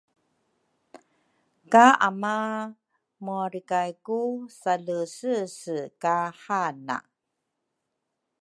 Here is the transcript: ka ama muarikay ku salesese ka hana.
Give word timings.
ka 1.71 1.85
ama 2.09 2.35
muarikay 3.23 3.91
ku 4.05 4.19
salesese 4.59 5.77
ka 6.01 6.17
hana. 6.43 6.97